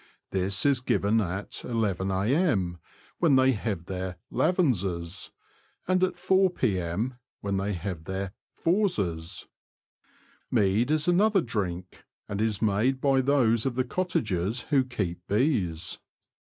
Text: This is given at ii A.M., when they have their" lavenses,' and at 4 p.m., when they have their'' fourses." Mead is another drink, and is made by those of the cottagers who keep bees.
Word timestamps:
This 0.31 0.65
is 0.65 0.79
given 0.81 1.21
at 1.21 1.63
ii 1.63 1.83
A.M., 1.85 2.79
when 3.19 3.35
they 3.35 3.51
have 3.51 3.85
their" 3.85 4.17
lavenses,' 4.31 5.29
and 5.87 6.03
at 6.03 6.17
4 6.17 6.49
p.m., 6.49 7.19
when 7.41 7.57
they 7.57 7.73
have 7.73 8.05
their'' 8.05 8.33
fourses." 8.65 9.45
Mead 10.49 10.89
is 10.89 11.07
another 11.07 11.41
drink, 11.41 12.03
and 12.27 12.41
is 12.41 12.63
made 12.63 12.99
by 12.99 13.21
those 13.21 13.67
of 13.67 13.75
the 13.75 13.83
cottagers 13.83 14.61
who 14.71 14.83
keep 14.83 15.19
bees. 15.27 15.99